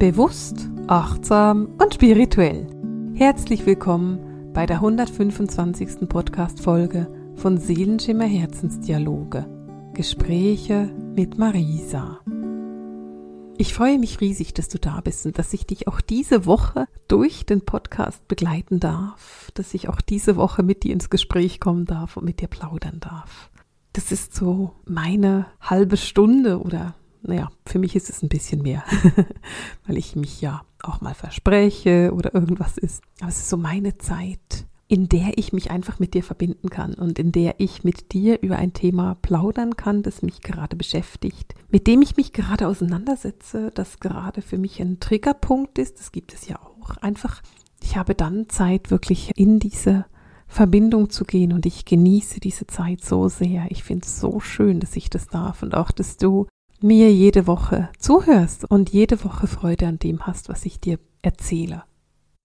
[0.00, 2.66] Bewusst, achtsam und spirituell.
[3.12, 6.08] Herzlich willkommen bei der 125.
[6.08, 7.06] Podcast-Folge
[7.36, 9.44] von Seelenschimmer Herzensdialoge.
[9.92, 12.18] Gespräche mit Marisa.
[13.58, 16.86] Ich freue mich riesig, dass du da bist und dass ich dich auch diese Woche
[17.06, 21.84] durch den Podcast begleiten darf, dass ich auch diese Woche mit dir ins Gespräch kommen
[21.84, 23.50] darf und mit dir plaudern darf.
[23.92, 28.84] Das ist so meine halbe Stunde oder naja, für mich ist es ein bisschen mehr,
[29.86, 33.02] weil ich mich ja auch mal verspreche oder irgendwas ist.
[33.20, 36.94] Aber es ist so meine Zeit, in der ich mich einfach mit dir verbinden kann
[36.94, 41.54] und in der ich mit dir über ein Thema plaudern kann, das mich gerade beschäftigt,
[41.70, 46.00] mit dem ich mich gerade auseinandersetze, das gerade für mich ein Triggerpunkt ist.
[46.00, 46.96] Das gibt es ja auch.
[46.96, 47.40] Einfach,
[47.82, 50.06] ich habe dann Zeit, wirklich in diese
[50.48, 53.66] Verbindung zu gehen und ich genieße diese Zeit so sehr.
[53.70, 56.48] Ich finde es so schön, dass ich das darf und auch, dass du
[56.82, 61.84] mir jede Woche zuhörst und jede Woche Freude an dem hast, was ich dir erzähle.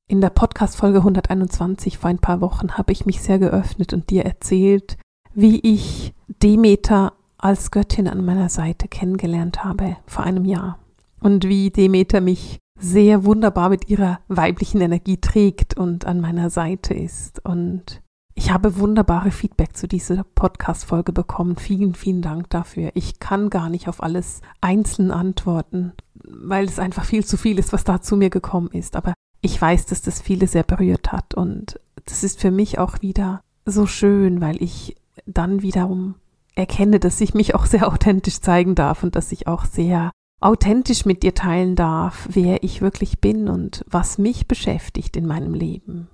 [0.08, 4.24] In der Podcast-Folge 121 vor ein paar Wochen habe ich mich sehr geöffnet und dir
[4.26, 4.98] erzählt,
[5.34, 10.80] wie ich Demeter als Göttin an meiner Seite kennengelernt habe vor einem Jahr
[11.20, 16.94] und wie Demeter mich sehr wunderbar mit ihrer weiblichen Energie trägt und an meiner Seite
[16.94, 18.02] ist und
[18.36, 21.56] ich habe wunderbare Feedback zu dieser Podcast-Folge bekommen.
[21.56, 22.92] Vielen, vielen Dank dafür.
[22.94, 27.72] Ich kann gar nicht auf alles einzeln antworten, weil es einfach viel zu viel ist,
[27.72, 28.98] was da zu mir gekommen ist.
[28.98, 31.34] Aber ich weiß, dass das viele sehr berührt hat.
[31.34, 36.16] Und das ist für mich auch wieder so schön, weil ich dann wiederum
[36.56, 41.06] erkenne, dass ich mich auch sehr authentisch zeigen darf und dass ich auch sehr authentisch
[41.06, 46.10] mit dir teilen darf, wer ich wirklich bin und was mich beschäftigt in meinem Leben.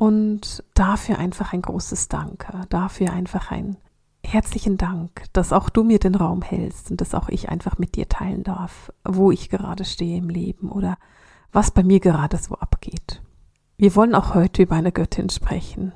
[0.00, 3.76] Und dafür einfach ein großes Danke, dafür einfach ein
[4.24, 7.96] herzlichen Dank, dass auch du mir den Raum hältst und dass auch ich einfach mit
[7.96, 10.96] dir teilen darf, wo ich gerade stehe im Leben oder
[11.52, 13.20] was bei mir gerade so abgeht.
[13.76, 15.92] Wir wollen auch heute über eine Göttin sprechen.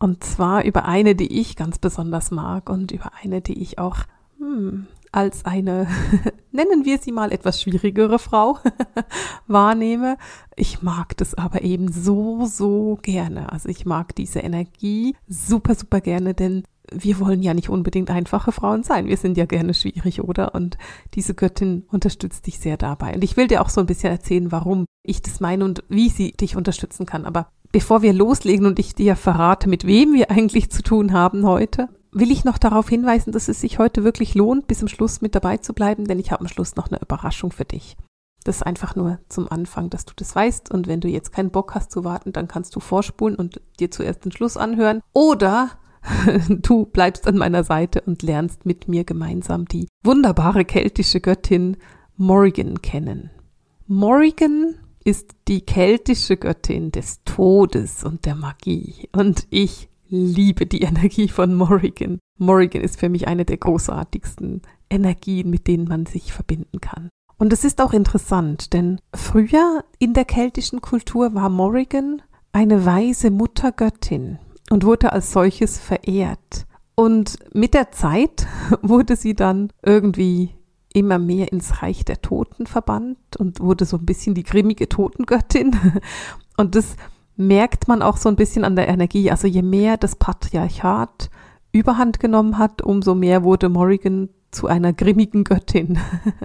[0.00, 3.98] Und zwar über eine, die ich ganz besonders mag und über eine, die ich auch
[4.38, 5.86] hm, als eine,
[6.52, 8.58] nennen wir sie mal etwas schwierigere Frau
[9.46, 10.16] wahrnehme.
[10.56, 13.52] Ich mag das aber eben so, so gerne.
[13.52, 18.52] Also ich mag diese Energie super, super gerne, denn wir wollen ja nicht unbedingt einfache
[18.52, 19.06] Frauen sein.
[19.06, 20.54] Wir sind ja gerne schwierig, oder?
[20.54, 20.76] Und
[21.14, 23.14] diese Göttin unterstützt dich sehr dabei.
[23.14, 26.08] Und ich will dir auch so ein bisschen erzählen, warum ich das meine und wie
[26.08, 27.24] sie dich unterstützen kann.
[27.24, 31.46] Aber bevor wir loslegen und ich dir verrate, mit wem wir eigentlich zu tun haben
[31.46, 35.20] heute, will ich noch darauf hinweisen, dass es sich heute wirklich lohnt, bis zum Schluss
[35.20, 37.96] mit dabei zu bleiben, denn ich habe am Schluss noch eine Überraschung für dich.
[38.44, 40.70] Das ist einfach nur zum Anfang, dass du das weißt.
[40.70, 43.90] Und wenn du jetzt keinen Bock hast zu warten, dann kannst du vorspulen und dir
[43.90, 45.00] zuerst den Schluss anhören.
[45.14, 45.70] Oder
[46.48, 51.78] du bleibst an meiner Seite und lernst mit mir gemeinsam die wunderbare keltische Göttin
[52.16, 53.30] Morrigan kennen.
[53.86, 54.74] Morrigan
[55.04, 59.08] ist die keltische Göttin des Todes und der Magie.
[59.12, 62.18] Und ich liebe die Energie von Morrigan.
[62.38, 67.10] Morrigan ist für mich eine der großartigsten Energien, mit denen man sich verbinden kann.
[67.36, 72.22] Und es ist auch interessant, denn früher in der keltischen Kultur war Morrigan
[72.52, 74.38] eine weise Muttergöttin
[74.70, 76.66] und wurde als solches verehrt.
[76.94, 78.46] Und mit der Zeit
[78.82, 80.54] wurde sie dann irgendwie
[80.92, 85.76] immer mehr ins Reich der Toten verbannt und wurde so ein bisschen die grimmige Totengöttin.
[86.56, 86.94] Und das
[87.36, 89.30] merkt man auch so ein bisschen an der Energie.
[89.30, 91.30] Also je mehr das Patriarchat
[91.72, 95.98] überhand genommen hat, umso mehr wurde Morrigan zu einer grimmigen Göttin.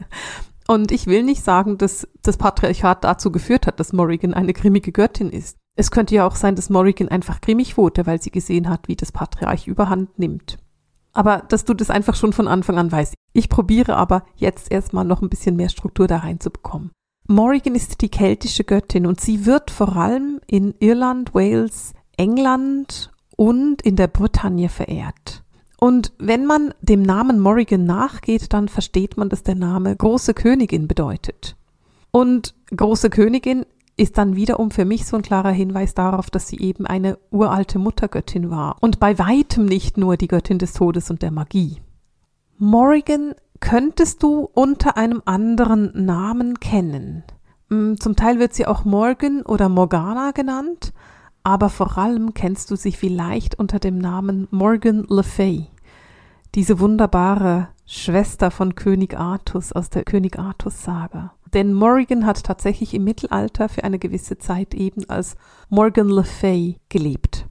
[0.68, 4.92] Und ich will nicht sagen, dass das Patriarchat dazu geführt hat, dass Morrigan eine grimmige
[4.92, 5.58] Göttin ist.
[5.76, 8.96] Es könnte ja auch sein, dass Morrigan einfach grimmig wurde, weil sie gesehen hat, wie
[8.96, 10.60] das Patriarch überhand nimmt.
[11.14, 13.16] Aber dass du das einfach schon von Anfang an weißt.
[13.34, 16.92] Ich probiere aber jetzt erstmal noch ein bisschen mehr Struktur da reinzubekommen.
[17.32, 23.84] Morrigan ist die keltische Göttin und sie wird vor allem in Irland, Wales, England und
[23.84, 25.44] in der Bretagne verehrt.
[25.80, 30.88] Und wenn man dem Namen Morrigan nachgeht, dann versteht man, dass der Name große Königin
[30.88, 31.56] bedeutet.
[32.10, 33.64] Und große Königin
[33.96, 37.78] ist dann wiederum für mich so ein klarer Hinweis darauf, dass sie eben eine uralte
[37.78, 41.80] Muttergöttin war und bei weitem nicht nur die Göttin des Todes und der Magie.
[42.58, 47.24] Morrigan könntest du unter einem anderen Namen kennen.
[47.70, 50.94] Mm, zum Teil wird sie auch Morgan oder Morgana genannt,
[51.44, 55.68] aber vor allem kennst du sie vielleicht unter dem Namen Morgan Le Fay,
[56.56, 61.34] diese wunderbare Schwester von König Artus aus der König Artus Saga.
[61.54, 65.36] Denn Morrigan hat tatsächlich im Mittelalter für eine gewisse Zeit eben als
[65.70, 67.48] Morgan Le Fay gelebt.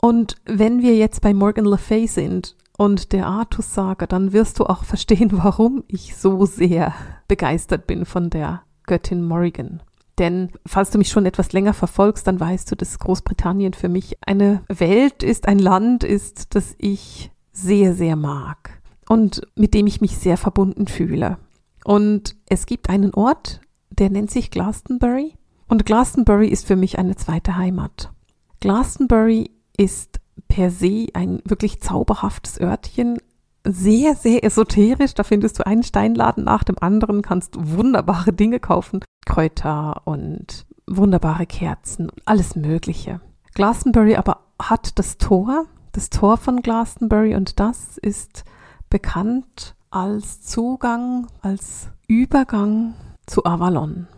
[0.00, 4.64] Und wenn wir jetzt bei Morgan Le Fay sind und der Artus-Saga, dann wirst du
[4.64, 6.92] auch verstehen, warum ich so sehr
[7.28, 9.84] begeistert bin von der Göttin Morrigan.
[10.18, 14.18] Denn falls du mich schon etwas länger verfolgst, dann weißt du, dass Großbritannien für mich
[14.26, 20.00] eine Welt ist, ein Land ist, das ich sehr, sehr mag und mit dem ich
[20.00, 21.38] mich sehr verbunden fühle.
[21.84, 25.34] Und es gibt einen Ort, der nennt sich Glastonbury.
[25.68, 28.10] Und Glastonbury ist für mich eine zweite Heimat.
[28.58, 33.18] Glastonbury ist per se ein wirklich zauberhaftes Örtchen,
[33.64, 35.14] sehr, sehr esoterisch.
[35.14, 39.00] Da findest du einen Steinladen nach dem anderen, kannst wunderbare Dinge kaufen.
[39.24, 43.20] Kräuter und wunderbare Kerzen, alles Mögliche.
[43.54, 48.44] Glastonbury aber hat das Tor, das Tor von Glastonbury und das ist
[48.90, 52.94] bekannt als Zugang, als Übergang
[53.26, 54.08] zu Avalon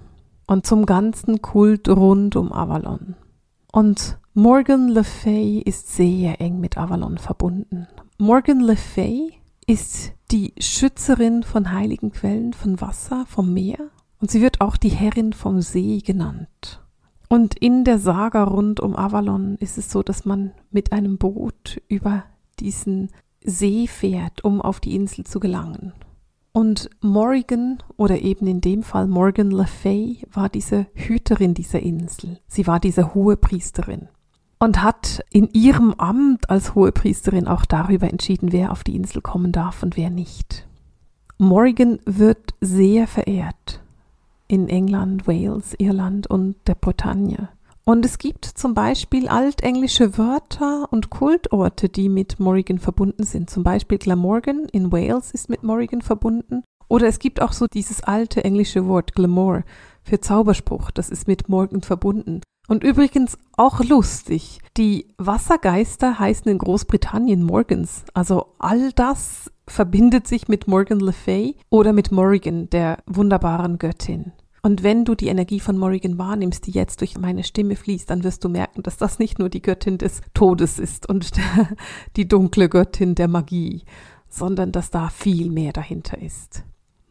[0.46, 3.14] und zum ganzen Kult rund um Avalon.
[3.72, 7.86] Und Morgan Le Fay ist sehr eng mit Avalon verbunden.
[8.18, 9.32] Morgan Le Fay
[9.64, 13.78] ist die Schützerin von heiligen Quellen, von Wasser, vom Meer
[14.18, 16.82] und sie wird auch die Herrin vom See genannt.
[17.28, 21.80] Und in der Saga rund um Avalon ist es so, dass man mit einem Boot
[21.86, 22.24] über
[22.58, 25.92] diesen See fährt, um auf die Insel zu gelangen.
[26.50, 32.40] Und Morrigan oder eben in dem Fall Morgan Le Fay war diese Hüterin dieser Insel.
[32.48, 34.08] Sie war diese hohe Priesterin
[34.58, 39.20] und hat in ihrem Amt als hohe Priesterin auch darüber entschieden, wer auf die Insel
[39.20, 40.66] kommen darf und wer nicht.
[41.38, 43.80] Morrigan wird sehr verehrt
[44.46, 47.48] in England, Wales, Irland und der Bretagne.
[47.84, 53.50] Und es gibt zum Beispiel altenglische Wörter und Kultorte, die mit Morrigan verbunden sind.
[53.50, 56.62] Zum Beispiel Glamorgan in Wales ist mit Morrigan verbunden.
[56.88, 59.64] Oder es gibt auch so dieses alte englische Wort Glamour
[60.02, 60.90] für Zauberspruch.
[60.92, 62.40] Das ist mit Morgan verbunden.
[62.66, 64.60] Und übrigens auch lustig.
[64.76, 68.04] Die Wassergeister heißen in Großbritannien Morgans.
[68.14, 74.32] Also all das verbindet sich mit Morgan Le Fay oder mit Morrigan, der wunderbaren Göttin.
[74.62, 78.24] Und wenn du die Energie von Morrigan wahrnimmst, die jetzt durch meine Stimme fließt, dann
[78.24, 81.32] wirst du merken, dass das nicht nur die Göttin des Todes ist und
[82.16, 83.82] die dunkle Göttin der Magie,
[84.26, 86.64] sondern dass da viel mehr dahinter ist.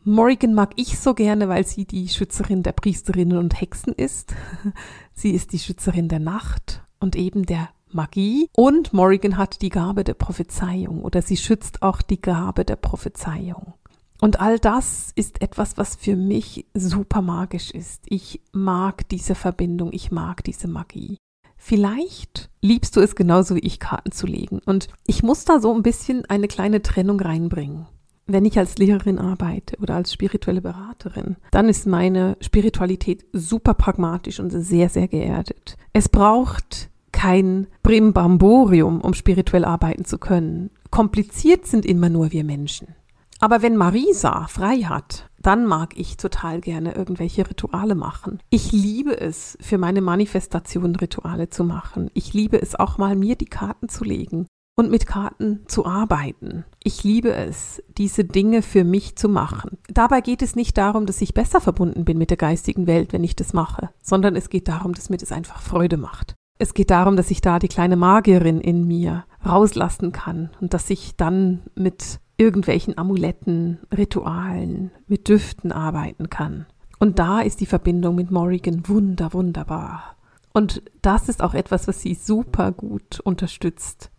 [0.06, 4.34] Morrigan mag ich so gerne, weil sie die Schützerin der Priesterinnen und Hexen ist.
[5.14, 8.50] Sie ist die Schützerin der Nacht und eben der Magie.
[8.54, 13.74] Und Morrigan hat die Gabe der Prophezeiung oder sie schützt auch die Gabe der Prophezeiung.
[14.20, 18.02] Und all das ist etwas, was für mich super magisch ist.
[18.06, 21.18] Ich mag diese Verbindung, ich mag diese Magie.
[21.56, 24.60] Vielleicht liebst du es genauso wie ich, Karten zu legen.
[24.66, 27.86] Und ich muss da so ein bisschen eine kleine Trennung reinbringen.
[28.26, 34.40] Wenn ich als Lehrerin arbeite oder als spirituelle Beraterin, dann ist meine Spiritualität super pragmatisch
[34.40, 35.76] und sehr, sehr geerdet.
[35.92, 40.70] Es braucht kein Brimbamborium, um spirituell arbeiten zu können.
[40.90, 42.96] Kompliziert sind immer nur wir Menschen.
[43.40, 48.40] Aber wenn Marisa frei hat, dann mag ich total gerne irgendwelche Rituale machen.
[48.50, 52.10] Ich liebe es, für meine Manifestation Rituale zu machen.
[52.14, 56.66] Ich liebe es auch mal, mir die Karten zu legen und mit Karten zu arbeiten.
[56.84, 59.78] Ich liebe es, diese Dinge für mich zu machen.
[59.88, 63.24] Dabei geht es nicht darum, dass ich besser verbunden bin mit der geistigen Welt, wenn
[63.24, 66.36] ich das mache, sondern es geht darum, dass mir das einfach Freude macht.
[66.60, 70.90] Es geht darum, dass ich da die kleine Magierin in mir rauslassen kann und dass
[70.90, 76.66] ich dann mit irgendwelchen Amuletten, Ritualen, mit Düften arbeiten kann.
[77.00, 80.16] Und da ist die Verbindung mit Morrigan wunder, wunderbar.
[80.54, 84.12] Und das ist auch etwas, was sie super gut unterstützt.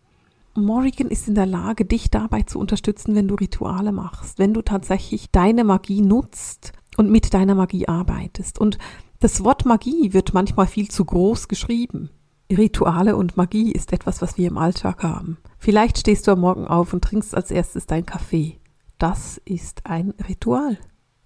[0.57, 4.63] Morrigan ist in der Lage, dich dabei zu unterstützen, wenn du Rituale machst, wenn du
[4.63, 8.61] tatsächlich deine Magie nutzt und mit deiner Magie arbeitest.
[8.61, 8.79] Und
[9.19, 12.11] das Wort Magie wird manchmal viel zu groß geschrieben.
[12.53, 15.39] Rituale und Magie ist etwas, was wir im Alltag haben.
[15.59, 18.59] Vielleicht stehst du am Morgen auf und trinkst als erstes dein Kaffee.
[18.99, 20.79] Das ist ein Ritual.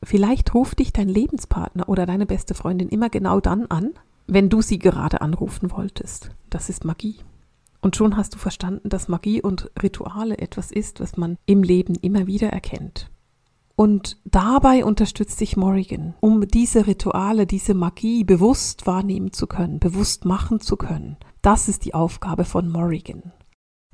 [0.03, 3.91] Vielleicht ruft dich dein Lebenspartner oder deine beste Freundin immer genau dann an,
[4.27, 6.31] wenn du sie gerade anrufen wolltest.
[6.51, 7.17] Das ist Magie.
[7.81, 11.95] Und schon hast du verstanden, dass Magie und Rituale etwas ist, was man im Leben
[11.95, 13.11] immer wieder erkennt.
[13.77, 20.25] Und dabei unterstützt dich Morrigan, um diese Rituale, diese Magie bewusst wahrnehmen zu können, bewusst
[20.25, 21.17] machen zu können.
[21.43, 23.33] Das ist die Aufgabe von Morrigan.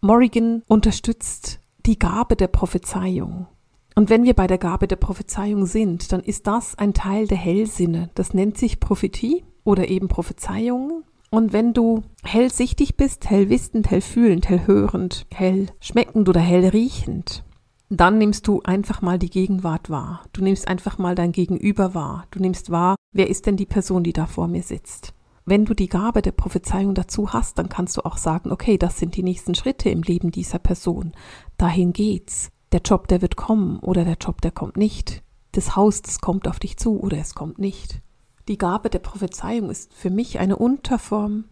[0.01, 3.47] Morrigan unterstützt die Gabe der Prophezeiung.
[3.95, 7.37] Und wenn wir bei der Gabe der Prophezeiung sind, dann ist das ein Teil der
[7.37, 8.11] Hellsinne.
[8.15, 11.05] Das nennt sich Prophetie oder eben Prophezeiung.
[11.35, 17.43] Und wenn du hellsichtig bist, hellwissend, hellfühlend, hellhörend, hell schmeckend oder hell riechend,
[17.91, 20.23] dann nimmst du einfach mal die Gegenwart wahr.
[20.33, 22.29] Du nimmst einfach mal dein Gegenüber wahr.
[22.31, 25.13] Du nimmst wahr, wer ist denn die Person, die da vor mir sitzt.
[25.45, 29.01] Wenn du die Gabe der Prophezeiung dazu hast, dann kannst du auch sagen, okay, das
[29.01, 31.15] sind die nächsten Schritte im Leben dieser Person.
[31.57, 32.53] Dahin geht's.
[32.71, 35.25] Der Job, der wird kommen oder der Job, der kommt nicht.
[35.51, 38.04] Das Haus, das kommt auf dich zu oder es kommt nicht.
[38.49, 41.45] Die Gabe der Prophezeiung ist für mich eine Unterform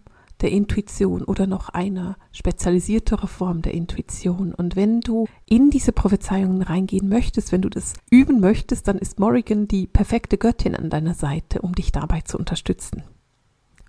[0.43, 4.53] der Intuition oder noch eine spezialisiertere Form der Intuition.
[4.53, 9.21] Und wenn du in diese Prophezeiungen reingehen möchtest, wenn du das üben möchtest, dann ist
[9.21, 13.05] Morrigan die perfekte Göttin an deiner Seite, um dich dabei zu unterstützen.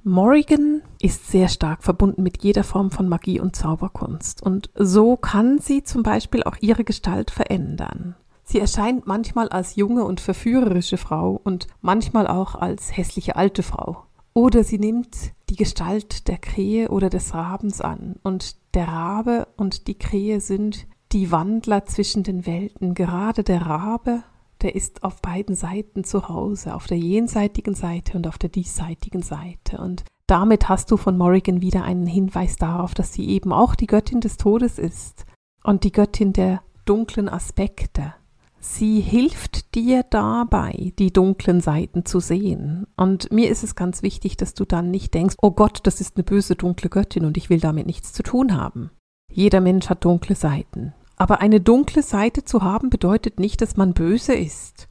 [0.04, 5.60] Morrigan ist sehr stark verbunden mit jeder Form von Magie und Zauberkunst und so kann
[5.60, 8.16] sie zum Beispiel auch ihre Gestalt verändern.
[8.44, 14.04] Sie erscheint manchmal als junge und verführerische Frau und manchmal auch als hässliche alte Frau.
[14.34, 18.16] Oder sie nimmt die Gestalt der Krähe oder des Rabens an.
[18.24, 22.96] Und der Rabe und die Krähe sind die Wandler zwischen den Welten.
[22.96, 24.24] Gerade der Rabe,
[24.62, 29.22] der ist auf beiden Seiten zu Hause, auf der jenseitigen Seite und auf der diesseitigen
[29.22, 29.78] Seite.
[29.78, 33.88] Und damit hast du von Morrigan wieder einen Hinweis darauf, dass sie eben auch die
[33.88, 35.26] Göttin des Todes ist
[35.64, 38.16] und die Göttin der dunklen Aspekte.
[38.66, 42.88] Sie hilft dir dabei, die dunklen Seiten zu sehen.
[42.96, 46.16] Und mir ist es ganz wichtig, dass du dann nicht denkst, oh Gott, das ist
[46.16, 48.90] eine böse dunkle Göttin und ich will damit nichts zu tun haben.
[49.30, 50.94] Jeder Mensch hat dunkle Seiten.
[51.18, 54.88] Aber eine dunkle Seite zu haben bedeutet nicht, dass man böse ist.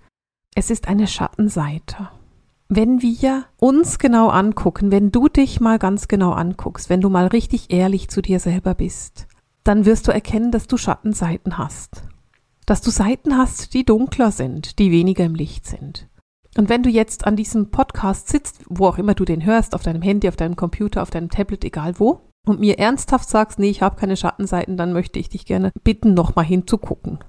[0.55, 2.11] Es ist eine Schattenseite.
[2.69, 7.26] Wenn wir uns genau angucken, wenn du dich mal ganz genau anguckst, wenn du mal
[7.26, 9.29] richtig ehrlich zu dir selber bist,
[9.64, 12.02] dann wirst du erkennen, dass du Schattenseiten hast
[12.66, 16.09] dass du Seiten hast, die dunkler sind, die weniger im Licht sind.
[16.57, 19.83] Und wenn du jetzt an diesem Podcast sitzt, wo auch immer du den hörst, auf
[19.83, 23.71] deinem Handy, auf deinem Computer, auf deinem Tablet, egal wo, und mir ernsthaft sagst, nee,
[23.71, 27.21] ich habe keine Schattenseiten, dann möchte ich dich gerne bitten, nochmal hinzugucken.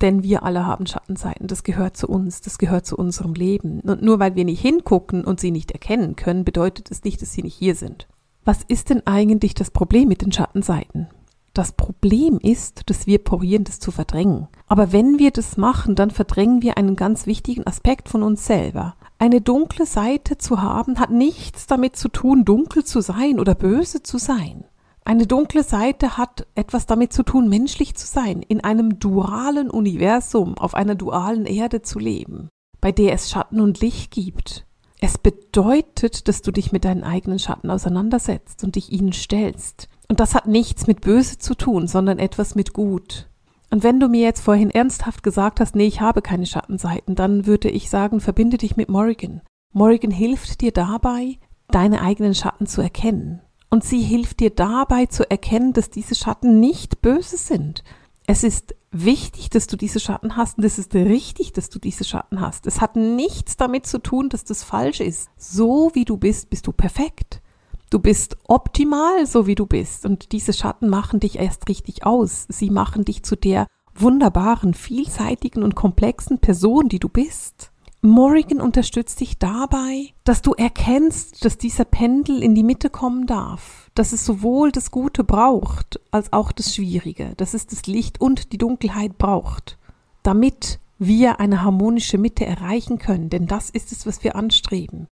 [0.00, 3.80] Denn wir alle haben Schattenseiten, das gehört zu uns, das gehört zu unserem Leben.
[3.80, 7.32] Und nur weil wir nicht hingucken und sie nicht erkennen können, bedeutet es nicht, dass
[7.32, 8.08] sie nicht hier sind.
[8.44, 11.08] Was ist denn eigentlich das Problem mit den Schattenseiten?
[11.52, 14.46] Das Problem ist, dass wir probieren, das zu verdrängen.
[14.68, 18.94] Aber wenn wir das machen, dann verdrängen wir einen ganz wichtigen Aspekt von uns selber.
[19.18, 24.02] Eine dunkle Seite zu haben, hat nichts damit zu tun, dunkel zu sein oder böse
[24.02, 24.64] zu sein.
[25.04, 30.56] Eine dunkle Seite hat etwas damit zu tun, menschlich zu sein, in einem dualen Universum,
[30.56, 32.48] auf einer dualen Erde zu leben,
[32.80, 34.66] bei der es Schatten und Licht gibt.
[35.00, 39.88] Es bedeutet, dass du dich mit deinen eigenen Schatten auseinandersetzt und dich ihnen stellst.
[40.10, 43.28] Und das hat nichts mit böse zu tun, sondern etwas mit gut.
[43.70, 47.46] Und wenn du mir jetzt vorhin ernsthaft gesagt hast, nee, ich habe keine Schattenseiten, dann
[47.46, 49.40] würde ich sagen, verbinde dich mit Morrigan.
[49.72, 51.38] Morrigan hilft dir dabei,
[51.68, 53.40] deine eigenen Schatten zu erkennen.
[53.70, 57.84] Und sie hilft dir dabei zu erkennen, dass diese Schatten nicht böse sind.
[58.26, 62.02] Es ist wichtig, dass du diese Schatten hast und es ist richtig, dass du diese
[62.02, 62.66] Schatten hast.
[62.66, 65.30] Es hat nichts damit zu tun, dass das falsch ist.
[65.36, 67.42] So wie du bist, bist du perfekt.
[67.90, 70.06] Du bist optimal, so wie du bist.
[70.06, 72.46] Und diese Schatten machen dich erst richtig aus.
[72.48, 77.72] Sie machen dich zu der wunderbaren, vielseitigen und komplexen Person, die du bist.
[78.02, 83.90] Morrigan unterstützt dich dabei, dass du erkennst, dass dieser Pendel in die Mitte kommen darf,
[83.94, 88.52] dass es sowohl das Gute braucht als auch das Schwierige, dass es das Licht und
[88.52, 89.76] die Dunkelheit braucht,
[90.22, 95.06] damit wir eine harmonische Mitte erreichen können, denn das ist es, was wir anstreben.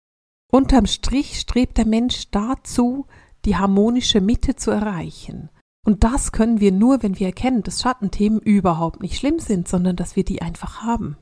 [0.50, 3.06] Unterm Strich strebt der Mensch dazu,
[3.44, 5.50] die harmonische Mitte zu erreichen.
[5.84, 9.96] Und das können wir nur, wenn wir erkennen, dass Schattenthemen überhaupt nicht schlimm sind, sondern
[9.96, 11.18] dass wir die einfach haben.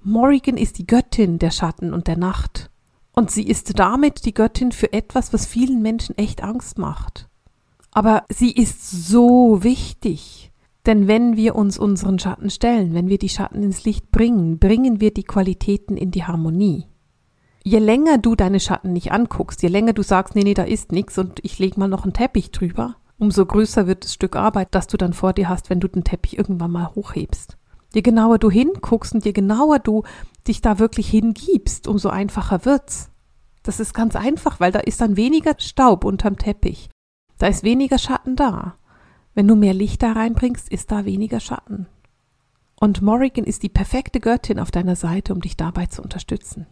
[0.00, 2.70] Morrigan ist die Göttin der Schatten und der Nacht.
[3.12, 7.28] Und sie ist damit die Göttin für etwas, was vielen Menschen echt Angst macht.
[7.90, 10.52] Aber sie ist so wichtig.
[10.86, 15.00] Denn wenn wir uns unseren Schatten stellen, wenn wir die Schatten ins Licht bringen, bringen
[15.00, 16.86] wir die Qualitäten in die Harmonie
[17.68, 20.90] je länger du deine Schatten nicht anguckst, je länger du sagst, nee, nee, da ist
[20.90, 24.68] nichts und ich lege mal noch einen Teppich drüber, umso größer wird das Stück Arbeit,
[24.70, 27.58] das du dann vor dir hast, wenn du den Teppich irgendwann mal hochhebst.
[27.94, 30.02] Je genauer du hinguckst und je genauer du
[30.46, 33.10] dich da wirklich hingibst, umso einfacher wird's.
[33.62, 36.88] Das ist ganz einfach, weil da ist dann weniger Staub unterm Teppich.
[37.38, 38.76] Da ist weniger Schatten da.
[39.34, 41.86] Wenn du mehr Licht da reinbringst, ist da weniger Schatten.
[42.80, 46.66] Und Morrigan ist die perfekte Göttin auf deiner Seite, um dich dabei zu unterstützen.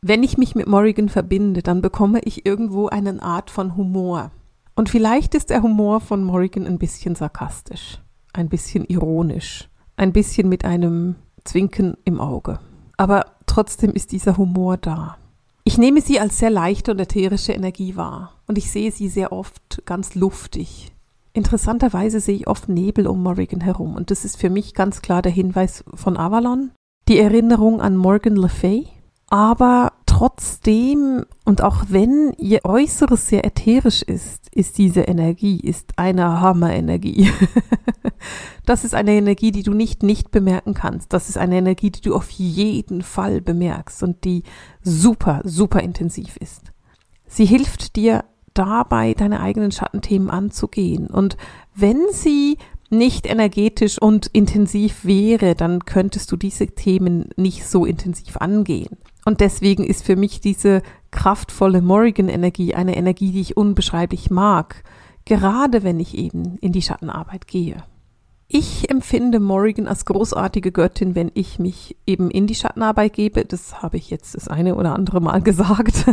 [0.00, 4.30] Wenn ich mich mit Morrigan verbinde, dann bekomme ich irgendwo eine Art von Humor.
[4.76, 8.00] Und vielleicht ist der Humor von Morrigan ein bisschen sarkastisch,
[8.32, 12.60] ein bisschen ironisch, ein bisschen mit einem Zwinken im Auge.
[12.96, 15.16] Aber trotzdem ist dieser Humor da.
[15.64, 19.32] Ich nehme sie als sehr leichte und ätherische Energie wahr und ich sehe sie sehr
[19.32, 20.92] oft ganz luftig.
[21.32, 25.22] Interessanterweise sehe ich oft Nebel um Morrigan herum und das ist für mich ganz klar
[25.22, 26.70] der Hinweis von Avalon,
[27.08, 28.86] die Erinnerung an Morgan Le Fay,
[29.28, 29.87] aber
[30.18, 37.30] trotzdem und auch wenn ihr Äußeres sehr ätherisch ist, ist diese Energie, ist eine Hammer-Energie.
[38.66, 41.12] das ist eine Energie, die du nicht nicht bemerken kannst.
[41.12, 44.42] Das ist eine Energie, die du auf jeden Fall bemerkst und die
[44.82, 46.72] super, super intensiv ist.
[47.28, 51.06] Sie hilft dir dabei, deine eigenen Schattenthemen anzugehen.
[51.06, 51.36] Und
[51.76, 52.58] wenn sie
[52.90, 58.96] nicht energetisch und intensiv wäre, dann könntest du diese Themen nicht so intensiv angehen.
[59.28, 60.80] Und deswegen ist für mich diese
[61.10, 64.82] kraftvolle Morrigan-Energie eine Energie, die ich unbeschreiblich mag,
[65.26, 67.84] gerade wenn ich eben in die Schattenarbeit gehe.
[68.46, 73.44] Ich empfinde Morrigan als großartige Göttin, wenn ich mich eben in die Schattenarbeit gebe.
[73.44, 76.06] Das habe ich jetzt das eine oder andere Mal gesagt.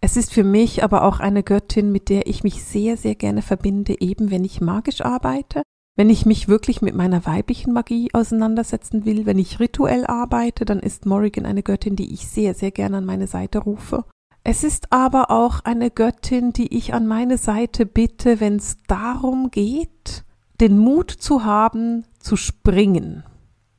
[0.00, 3.42] Es ist für mich aber auch eine Göttin, mit der ich mich sehr, sehr gerne
[3.42, 5.62] verbinde, eben wenn ich magisch arbeite,
[5.96, 10.80] wenn ich mich wirklich mit meiner weiblichen Magie auseinandersetzen will, wenn ich rituell arbeite, dann
[10.80, 14.04] ist Morrigan eine Göttin, die ich sehr, sehr gerne an meine Seite rufe.
[14.42, 19.50] Es ist aber auch eine Göttin, die ich an meine Seite bitte, wenn es darum
[19.50, 20.24] geht,
[20.60, 23.24] den Mut zu haben, zu springen.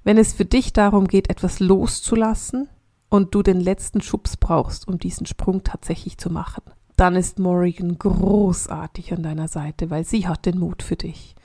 [0.03, 2.70] Wenn es für dich darum geht, etwas loszulassen,
[3.12, 6.63] und du den letzten Schubs brauchst, um diesen Sprung tatsächlich zu machen,
[6.96, 11.36] dann ist Morrigan großartig an deiner Seite, weil sie hat den Mut für dich.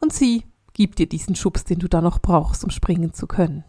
[0.00, 3.64] Und sie gibt dir diesen Schubs, den du da noch brauchst, um springen zu können.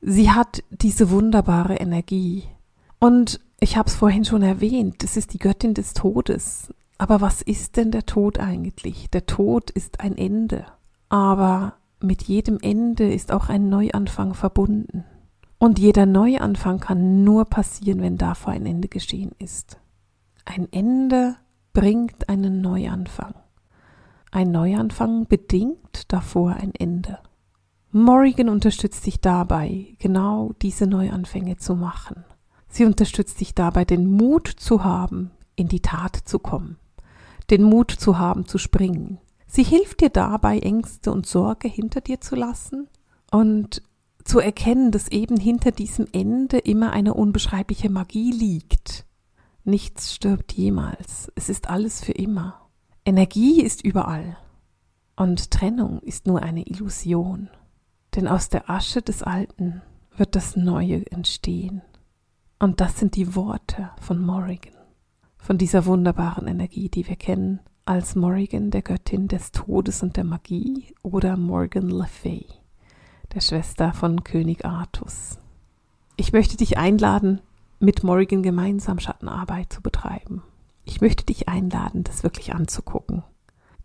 [0.00, 2.44] Sie hat diese wunderbare Energie.
[2.98, 6.72] Und ich habe es vorhin schon erwähnt, es ist die Göttin des Todes.
[6.98, 9.08] Aber was ist denn der Tod eigentlich?
[9.10, 10.66] Der Tod ist ein Ende.
[11.08, 15.04] Aber mit jedem Ende ist auch ein Neuanfang verbunden.
[15.58, 19.78] Und jeder Neuanfang kann nur passieren, wenn davor ein Ende geschehen ist.
[20.46, 21.36] Ein Ende
[21.74, 23.34] bringt einen Neuanfang.
[24.32, 27.18] Ein Neuanfang bedingt davor ein Ende.
[27.90, 32.24] Morrigan unterstützt dich dabei, genau diese Neuanfänge zu machen.
[32.68, 36.78] Sie unterstützt dich dabei, den Mut zu haben, in die Tat zu kommen,
[37.50, 39.18] den Mut zu haben, zu springen.
[39.48, 42.88] Sie hilft dir dabei, Ängste und Sorge hinter dir zu lassen
[43.32, 43.82] und
[44.22, 49.06] zu erkennen, dass eben hinter diesem Ende immer eine unbeschreibliche Magie liegt.
[49.64, 52.69] Nichts stirbt jemals, es ist alles für immer.
[53.10, 54.36] Energie ist überall
[55.16, 57.50] und Trennung ist nur eine Illusion,
[58.14, 59.82] denn aus der Asche des Alten
[60.16, 61.82] wird das Neue entstehen.
[62.60, 64.76] Und das sind die Worte von Morrigan,
[65.38, 70.22] von dieser wunderbaren Energie, die wir kennen als Morrigan, der Göttin des Todes und der
[70.22, 72.46] Magie oder Morgan Le Fay
[73.34, 75.36] der Schwester von König Artus.
[76.14, 77.40] Ich möchte dich einladen,
[77.80, 80.44] mit Morrigan gemeinsam Schattenarbeit zu betreiben.
[80.90, 83.22] Ich möchte dich einladen, das wirklich anzugucken.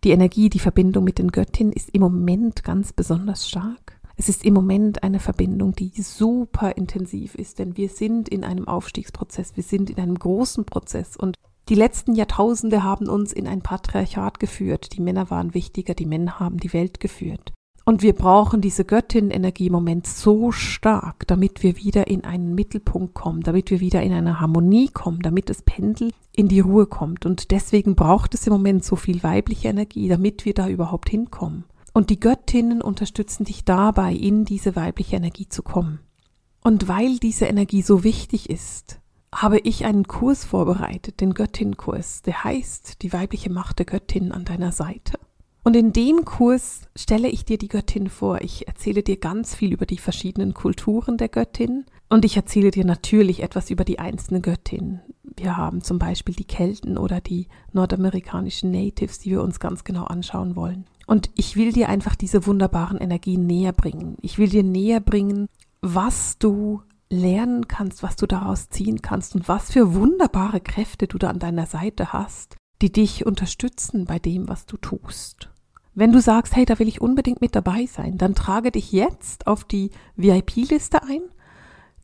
[0.04, 4.00] Die Energie, die Verbindung mit den Göttinnen ist im Moment ganz besonders stark.
[4.18, 8.68] Es ist im Moment eine Verbindung, die super intensiv ist, denn wir sind in einem
[8.68, 11.36] Aufstiegsprozess, wir sind in einem großen Prozess und
[11.70, 14.94] die letzten Jahrtausende haben uns in ein Patriarchat geführt.
[14.94, 17.54] Die Männer waren wichtiger, die Männer haben die Welt geführt.
[17.88, 23.13] Und wir brauchen diese Göttin-Energie im Moment so stark, damit wir wieder in einen Mittelpunkt
[23.13, 27.28] kommen, damit wir wieder in eine Harmonie kommen, damit das Pendel in die Ruhe kommt.
[27.28, 31.65] Und deswegen braucht es im Moment so viel weibliche Energie, damit wir da überhaupt hinkommen.
[31.93, 36.00] Und die Göttinnen unterstützen dich dabei, in diese weibliche Energie zu kommen.
[36.63, 39.00] Und weil diese Energie so wichtig ist,
[39.32, 44.43] habe ich einen Kurs vorbereitet, den Göttinnenkurs, der heißt die weibliche Macht der Göttin an
[44.43, 45.19] deiner Seite.
[45.65, 48.41] Und in dem Kurs stelle ich dir die Göttin vor.
[48.41, 52.86] Ich erzähle dir ganz viel über die verschiedenen Kulturen der Göttin und ich erzähle dir
[52.86, 54.99] natürlich etwas über die einzelne Göttin.
[55.23, 60.04] Wir haben zum Beispiel die Kelten oder die nordamerikanischen Natives, die wir uns ganz genau
[60.04, 60.86] anschauen wollen.
[61.08, 64.17] Und ich will dir einfach diese wunderbaren Energien näher bringen.
[64.21, 65.47] Ich will dir näher bringen,
[65.82, 71.17] was du lernen kannst, was du daraus ziehen kannst und was für wunderbare Kräfte du
[71.17, 75.49] da an deiner Seite hast, die dich unterstützen bei dem, was du tust.
[75.97, 79.47] Wenn du sagst, hey, da will ich unbedingt mit dabei sein, dann trage dich jetzt
[79.47, 81.21] auf die VIP-Liste ein.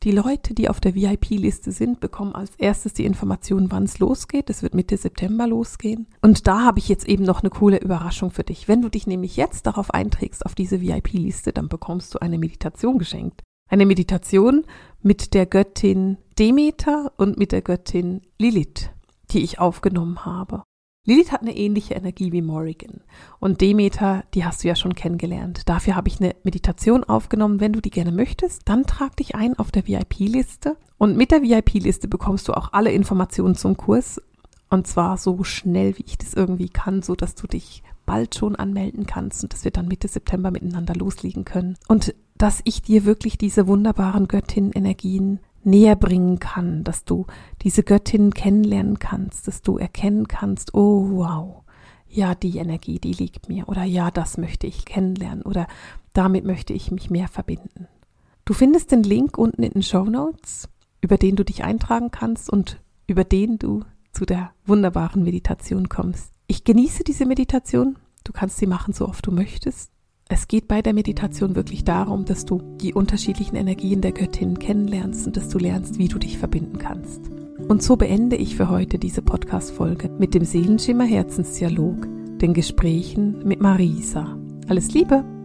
[0.02, 4.48] Die Leute, die auf der VIP-Liste sind, bekommen als erstes die Information, wann es losgeht.
[4.48, 6.06] Es wird Mitte September losgehen.
[6.22, 8.66] Und da habe ich jetzt eben noch eine coole Überraschung für dich.
[8.66, 12.98] Wenn du dich nämlich jetzt darauf einträgst, auf diese VIP-Liste, dann bekommst du eine Meditation
[12.98, 13.42] geschenkt.
[13.68, 14.64] Eine Meditation
[15.02, 18.90] mit der Göttin Demeter und mit der Göttin Lilith,
[19.30, 20.62] die ich aufgenommen habe.
[21.04, 23.00] Lilith hat eine ähnliche Energie wie Morrigan.
[23.40, 25.62] Und Demeter, die hast du ja schon kennengelernt.
[25.68, 27.58] Dafür habe ich eine Meditation aufgenommen.
[27.58, 30.76] Wenn du die gerne möchtest, dann trag dich ein auf der VIP-Liste.
[30.98, 34.22] Und mit der VIP-Liste bekommst du auch alle Informationen zum Kurs.
[34.70, 38.54] Und zwar so schnell, wie ich das irgendwie kann, so dass du dich bald schon
[38.54, 41.76] anmelden kannst und dass wir dann Mitte September miteinander loslegen können.
[41.88, 47.26] Und dass ich dir wirklich diese wunderbaren Göttinnen-Energien näher bringen kann, dass du
[47.62, 51.62] diese Göttin kennenlernen kannst, dass du erkennen kannst, oh wow,
[52.08, 55.66] ja, die Energie, die liegt mir oder ja, das möchte ich kennenlernen oder
[56.12, 57.88] damit möchte ich mich mehr verbinden.
[58.44, 60.68] Du findest den Link unten in den Show Notes,
[61.00, 66.32] über den du dich eintragen kannst und über den du zu der wunderbaren Meditation kommst.
[66.46, 67.96] Ich genieße diese Meditation.
[68.24, 69.91] Du kannst sie machen, so oft du möchtest.
[70.34, 75.26] Es geht bei der Meditation wirklich darum, dass du die unterschiedlichen Energien der Göttin kennenlernst
[75.26, 77.20] und dass du lernst, wie du dich verbinden kannst.
[77.68, 83.60] Und so beende ich für heute diese Podcast-Folge mit dem Seelenschimmer Herzensdialog, den Gesprächen mit
[83.60, 84.38] Marisa.
[84.68, 85.41] Alles Liebe!